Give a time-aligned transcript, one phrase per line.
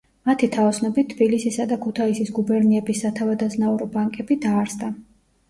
[0.27, 4.93] მათი თაოსნობით თბილისისა და ქუთაისის გუბერნიების სათავადაზნაურო ბანკები დაარსდა.